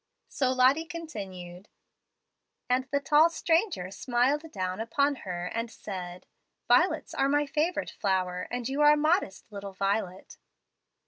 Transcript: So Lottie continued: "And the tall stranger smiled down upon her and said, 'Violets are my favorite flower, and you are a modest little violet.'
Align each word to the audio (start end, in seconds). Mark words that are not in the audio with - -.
So 0.29 0.51
Lottie 0.51 0.85
continued: 0.85 1.67
"And 2.67 2.85
the 2.89 2.99
tall 2.99 3.29
stranger 3.29 3.91
smiled 3.91 4.51
down 4.51 4.79
upon 4.81 5.15
her 5.17 5.45
and 5.45 5.69
said, 5.69 6.25
'Violets 6.67 7.13
are 7.13 7.29
my 7.29 7.45
favorite 7.45 7.91
flower, 7.91 8.47
and 8.49 8.67
you 8.67 8.81
are 8.81 8.93
a 8.93 8.97
modest 8.97 9.51
little 9.51 9.73
violet.' 9.73 10.39